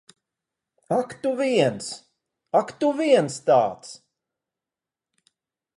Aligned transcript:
Ak 0.99 1.09
tu 1.21 1.31
viens. 1.41 1.85
Ak, 2.59 2.73
tu 2.79 2.91
viens 3.01 3.37
tāds! 3.51 3.95